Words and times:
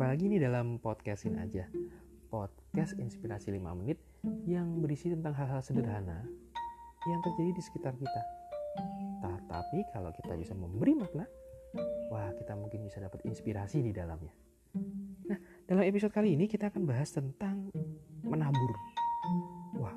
Jumpa 0.00 0.16
lagi 0.16 0.32
nih 0.32 0.40
dalam 0.40 0.80
podcastin 0.80 1.36
aja. 1.36 1.68
Podcast 2.32 2.96
inspirasi 2.96 3.52
5 3.52 3.60
menit 3.84 4.00
Yang 4.48 4.68
berisi 4.80 5.12
tentang 5.12 5.36
hal-hal 5.36 5.60
sederhana 5.60 6.24
Yang 7.04 7.20
terjadi 7.28 7.50
di 7.52 7.60
sekitar 7.60 7.92
kita. 8.00 8.22
Tetapi 9.20 9.92
kalau 9.92 10.08
kita 10.16 10.40
bisa 10.40 10.56
memberi 10.56 10.96
makna 10.96 11.28
Wah 12.08 12.32
kita 12.32 12.56
mungkin 12.56 12.88
bisa 12.88 12.96
dapat 13.04 13.20
inspirasi 13.28 13.84
di 13.84 13.92
dalamnya. 13.92 14.32
Nah 15.28 15.36
dalam 15.68 15.84
episode 15.84 16.16
kali 16.16 16.32
ini 16.32 16.48
kita 16.48 16.72
akan 16.72 16.88
bahas 16.88 17.12
tentang 17.12 17.68
menabur. 18.24 18.72
Wah 19.84 19.92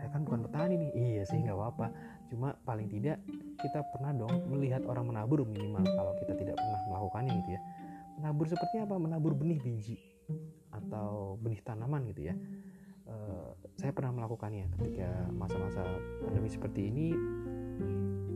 saya 0.00 0.16
kan 0.16 0.24
bukan 0.24 0.48
petani 0.48 0.80
nih. 0.80 0.90
Iya 0.96 1.22
sih 1.28 1.44
nggak 1.44 1.52
apa-apa. 1.52 1.92
Cuma 2.32 2.56
paling 2.64 2.88
tidak 2.88 3.20
kita 3.60 3.84
pernah 3.92 4.16
dong 4.16 4.48
melihat 4.48 4.80
orang 4.88 5.12
menabur 5.12 5.44
minimal 5.44 5.84
kalau 5.92 6.16
kita 6.24 6.32
tidak 6.40 6.56
pernah 6.56 6.80
melakukannya 6.88 7.36
gitu 7.44 7.52
ya 7.52 7.62
menabur 8.18 8.46
seperti 8.48 8.82
apa? 8.82 8.94
Menabur 8.96 9.32
benih 9.34 9.58
biji 9.60 9.98
atau 10.70 11.38
benih 11.40 11.60
tanaman 11.62 12.08
gitu 12.10 12.32
ya. 12.32 12.34
Uh, 13.04 13.52
saya 13.76 13.92
pernah 13.92 14.16
melakukannya 14.16 14.72
ketika 14.80 15.28
masa-masa 15.36 15.84
pandemi 16.24 16.48
seperti 16.48 16.88
ini 16.88 17.12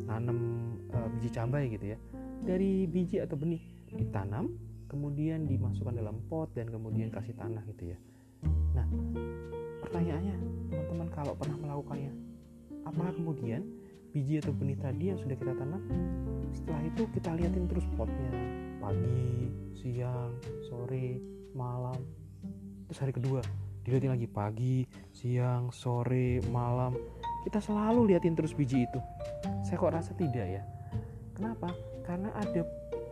nanam 0.05 0.37
uh, 0.93 1.09
biji 1.17 1.33
cabai 1.33 1.73
gitu 1.73 1.95
ya. 1.95 1.99
Dari 2.45 2.87
biji 2.87 3.19
atau 3.19 3.35
benih 3.35 3.63
ditanam 3.89 4.53
kemudian 4.89 5.45
dimasukkan 5.49 5.97
dalam 5.97 6.21
pot 6.29 6.53
dan 6.57 6.69
kemudian 6.69 7.09
kasih 7.09 7.37
tanah 7.37 7.65
gitu 7.73 7.97
ya. 7.97 7.99
Nah 8.77 8.87
pertanyaannya 9.89 10.37
teman-teman 10.69 11.09
kalau 11.13 11.33
pernah 11.33 11.57
melakukannya 11.57 12.13
apakah 12.85 13.13
kemudian 13.17 13.65
biji 14.13 14.41
atau 14.41 14.53
benih 14.53 14.77
tadi 14.81 15.13
yang 15.13 15.19
sudah 15.21 15.37
kita 15.37 15.53
tanam 15.57 15.83
setelah 16.53 16.81
itu 16.85 17.03
kita 17.13 17.31
liatin 17.37 17.65
terus 17.69 17.85
potnya 17.97 18.31
pagi 18.79 19.51
siang 19.75 20.39
sore 20.71 21.19
malam. 21.53 21.99
Terus 22.89 22.99
hari 23.03 23.13
kedua 23.13 23.43
dilihatin 23.83 24.15
lagi 24.15 24.29
pagi 24.31 24.77
siang 25.11 25.75
sore 25.75 26.39
malam. 26.49 26.95
Kita 27.43 27.59
selalu 27.59 28.15
liatin 28.15 28.39
terus 28.39 28.55
biji 28.55 28.87
itu. 28.87 29.01
Saya 29.67 29.77
kok 29.77 29.93
rasa 29.95 30.13
tidak 30.15 30.47
ya? 30.47 30.63
Kenapa? 31.35 31.75
Karena 32.07 32.31
ada 32.39 32.63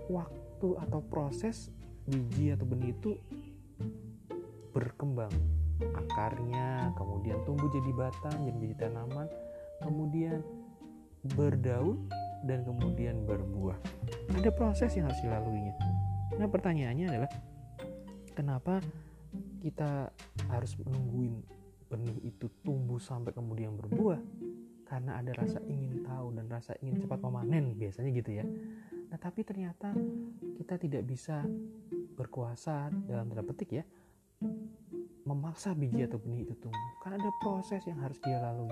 waktu 0.06 0.68
atau 0.86 1.00
proses 1.02 1.68
biji 2.06 2.54
atau 2.54 2.64
benih 2.64 2.94
itu 2.94 3.18
berkembang. 4.70 5.32
Akarnya 5.92 6.94
kemudian 6.96 7.42
tumbuh 7.44 7.68
jadi 7.68 7.90
batang 7.92 8.48
jadi 8.48 8.58
jadi 8.64 8.74
tanaman 8.88 9.28
kemudian 9.84 10.40
berdaun 11.36 12.08
dan 12.44 12.66
kemudian 12.66 13.24
berbuah. 13.24 13.78
Ada 14.36 14.50
proses 14.52 14.92
yang 14.98 15.08
harus 15.08 15.20
dilaluinya. 15.22 15.74
Nah, 16.36 16.48
pertanyaannya 16.50 17.06
adalah 17.08 17.30
kenapa 18.36 18.82
kita 19.62 20.10
harus 20.52 20.76
menungguin 20.82 21.40
benih 21.86 22.18
itu 22.26 22.50
tumbuh 22.60 23.00
sampai 23.00 23.32
kemudian 23.32 23.72
berbuah? 23.78 24.20
Karena 24.86 25.18
ada 25.18 25.34
rasa 25.34 25.58
ingin 25.66 26.04
tahu 26.06 26.36
dan 26.36 26.46
rasa 26.46 26.76
ingin 26.82 27.02
cepat 27.02 27.18
memanen 27.22 27.74
biasanya 27.74 28.10
gitu 28.12 28.30
ya. 28.36 28.44
Nah, 29.10 29.18
tapi 29.18 29.42
ternyata 29.42 29.94
kita 30.58 30.78
tidak 30.78 31.02
bisa 31.06 31.42
berkuasa 32.16 32.90
dalam 33.06 33.28
tanda 33.30 33.44
petik 33.44 33.82
ya 33.82 33.84
memaksa 35.26 35.74
biji 35.74 36.06
atau 36.06 36.22
benih 36.22 36.46
itu 36.46 36.54
tumbuh 36.62 36.92
karena 37.02 37.18
ada 37.18 37.30
proses 37.42 37.82
yang 37.84 37.98
harus 37.98 38.16
dia 38.22 38.38
lalui 38.38 38.70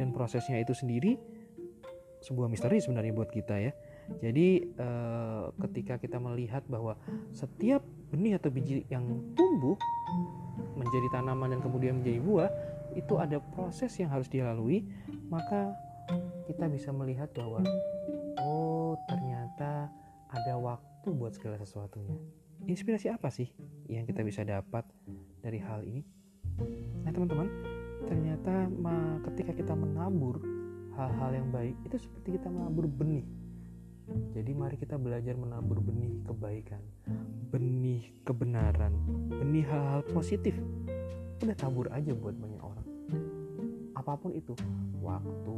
dan 0.00 0.08
prosesnya 0.08 0.56
itu 0.56 0.72
sendiri 0.72 1.20
sebuah 2.22 2.46
misteri 2.46 2.78
sebenarnya 2.78 3.12
buat 3.12 3.30
kita 3.34 3.58
ya. 3.58 3.72
Jadi 4.22 4.48
eh, 4.62 5.44
ketika 5.68 5.98
kita 5.98 6.22
melihat 6.22 6.62
bahwa 6.70 6.94
setiap 7.34 7.82
benih 8.14 8.38
atau 8.38 8.50
biji 8.54 8.86
yang 8.88 9.04
tumbuh 9.34 9.74
menjadi 10.78 11.18
tanaman 11.18 11.58
dan 11.58 11.60
kemudian 11.60 12.00
menjadi 12.00 12.20
buah 12.22 12.50
itu 12.92 13.16
ada 13.16 13.40
proses 13.56 13.92
yang 13.96 14.12
harus 14.12 14.28
dilalui, 14.28 14.84
maka 15.32 15.72
kita 16.44 16.68
bisa 16.68 16.92
melihat 16.92 17.32
bahwa 17.32 17.64
oh 18.38 18.94
ternyata 19.08 19.88
ada 20.28 20.54
waktu 20.60 21.08
buat 21.12 21.32
segala 21.34 21.56
sesuatunya. 21.60 22.16
Inspirasi 22.68 23.10
apa 23.10 23.32
sih 23.32 23.50
yang 23.90 24.06
kita 24.06 24.22
bisa 24.22 24.46
dapat 24.46 24.86
dari 25.42 25.58
hal 25.58 25.82
ini? 25.82 26.04
Nah 27.02 27.10
teman-teman, 27.10 27.48
ternyata 28.06 28.68
ketika 29.32 29.52
kita 29.56 29.74
menabur 29.74 30.61
hal-hal 30.96 31.30
yang 31.32 31.48
baik 31.48 31.76
itu 31.88 31.96
seperti 31.96 32.36
kita 32.36 32.52
menabur 32.52 32.84
benih. 32.84 33.24
Jadi 34.36 34.50
mari 34.52 34.76
kita 34.76 34.98
belajar 35.00 35.32
menabur 35.38 35.80
benih 35.80 36.20
kebaikan, 36.26 36.82
benih 37.48 38.02
kebenaran, 38.26 38.92
benih 39.30 39.64
hal-hal 39.64 40.02
positif. 40.10 40.52
Udah 41.40 41.56
tabur 41.56 41.88
aja 41.88 42.12
buat 42.12 42.36
banyak 42.36 42.60
orang. 42.60 42.86
Apa 43.96 44.18
pun 44.18 44.34
itu, 44.34 44.52
waktu, 45.00 45.54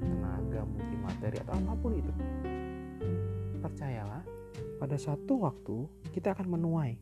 tenaga, 0.00 0.62
mungkin 0.64 0.98
materi 1.04 1.36
atau 1.42 1.58
apa 1.58 1.74
pun 1.76 1.92
itu. 1.98 2.12
Percayalah, 3.58 4.22
pada 4.78 4.96
satu 4.96 5.42
waktu 5.42 5.76
kita 6.14 6.32
akan 6.32 6.54
menuai. 6.54 6.94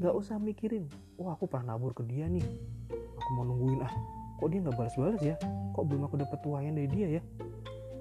Gak 0.00 0.14
usah 0.16 0.40
mikirin, 0.40 0.90
wah 1.20 1.36
aku 1.36 1.46
pernah 1.46 1.76
nabur 1.76 1.94
ke 1.94 2.02
dia 2.08 2.26
nih. 2.26 2.44
Aku 2.90 3.28
mau 3.36 3.46
nungguin 3.46 3.84
ah, 3.84 3.94
kok 4.38 4.48
dia 4.50 4.58
nggak 4.62 4.76
balas-balas 4.76 5.20
ya? 5.22 5.36
Kok 5.74 5.84
belum 5.86 6.06
aku 6.06 6.16
dapat 6.20 6.38
tuayan 6.42 6.74
dari 6.74 6.88
dia 6.90 7.20
ya? 7.20 7.22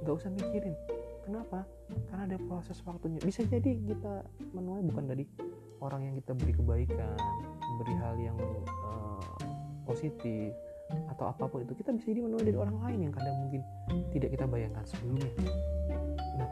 Nggak 0.04 0.16
usah 0.20 0.30
mikirin. 0.34 0.76
Kenapa? 1.24 1.64
Karena 2.12 2.24
ada 2.28 2.38
proses 2.52 2.78
waktunya. 2.84 3.20
Bisa 3.24 3.48
jadi 3.48 3.80
kita 3.80 4.28
menuai 4.52 4.84
bukan 4.92 5.06
dari 5.08 5.24
orang 5.80 6.12
yang 6.12 6.16
kita 6.20 6.32
beri 6.36 6.54
kebaikan 6.56 7.16
beri 7.80 7.96
hal 7.98 8.16
yang 8.20 8.38
uh, 8.86 9.24
positif 9.88 10.52
atau 11.10 11.32
apa 11.32 11.48
pun 11.48 11.64
itu. 11.64 11.74
Kita 11.74 11.96
bisa 11.96 12.12
jadi 12.12 12.22
menuai 12.22 12.44
dari 12.44 12.58
orang 12.60 12.78
lain 12.84 13.00
yang 13.10 13.14
kadang 13.16 13.36
mungkin 13.40 13.62
tidak 14.12 14.30
kita 14.36 14.46
bayangkan 14.46 14.84
sebelumnya. 14.86 15.32
Nah 16.38 16.48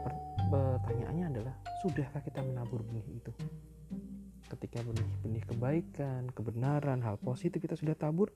pertanyaannya 0.52 1.26
adalah 1.36 1.54
sudahkah 1.84 2.22
kita 2.24 2.40
menabur 2.40 2.80
benih 2.84 3.06
itu? 3.12 3.32
Ketika 4.48 4.84
benih-benih 4.84 5.44
kebaikan 5.48 6.28
kebenaran 6.32 7.00
hal 7.00 7.16
positif 7.16 7.62
kita 7.62 7.72
sudah 7.72 7.96
tabur 7.96 8.28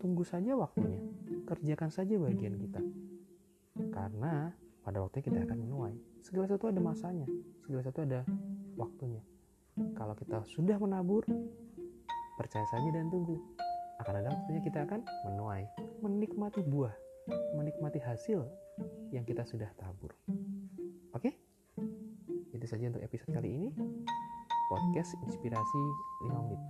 Tunggu 0.00 0.24
saja 0.24 0.56
waktunya, 0.56 0.96
kerjakan 1.44 1.92
saja 1.92 2.16
bagian 2.16 2.56
kita. 2.56 2.80
Karena 3.92 4.48
pada 4.80 5.04
waktunya 5.04 5.28
kita 5.28 5.38
akan 5.44 5.58
menuai. 5.60 5.94
Segala 6.24 6.48
sesuatu 6.48 6.72
ada 6.72 6.80
masanya, 6.80 7.28
segala 7.60 7.84
sesuatu 7.84 8.00
ada 8.08 8.20
waktunya. 8.80 9.20
Kalau 9.92 10.16
kita 10.16 10.40
sudah 10.48 10.80
menabur, 10.80 11.28
percaya 12.40 12.64
saja 12.72 12.88
dan 12.96 13.12
tunggu. 13.12 13.36
Akan 14.00 14.24
ada 14.24 14.32
waktunya 14.32 14.64
kita 14.64 14.88
akan 14.88 15.04
menuai, 15.28 15.68
menikmati 16.00 16.64
buah, 16.64 16.96
menikmati 17.60 18.00
hasil 18.00 18.40
yang 19.12 19.28
kita 19.28 19.44
sudah 19.44 19.68
tabur. 19.76 20.16
Oke? 21.12 21.36
Itu 22.56 22.64
saja 22.64 22.88
untuk 22.88 23.04
episode 23.04 23.36
kali 23.36 23.52
ini. 23.52 23.68
Podcast 24.72 25.12
inspirasi 25.28 25.82
5 26.24 26.40
menit. 26.48 26.62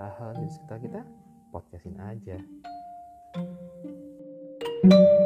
Hal-hal 0.00 0.40
di 0.40 0.48
sekitar 0.48 0.80
kita 0.80 1.04
podcastin 1.52 2.00
aja. 2.00 2.38
thank 4.86 4.92
you 4.92 5.25